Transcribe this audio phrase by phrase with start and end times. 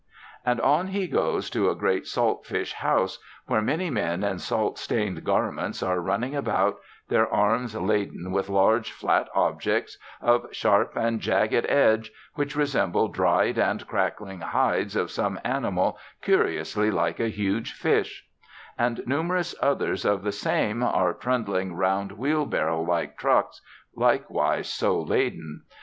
[0.43, 5.23] And on he goes to a great saltfish house, where many men in salt stained
[5.23, 11.67] garments are running about, their arms laden with large flat objects, of sharp and jagged
[11.69, 18.25] edge, which resemble dried and crackling hides of some animal curiously like a huge fish;
[18.79, 23.61] and numerous others of "the same" are trundling round wheelbarrow like trucks
[23.95, 25.61] likewise so laden.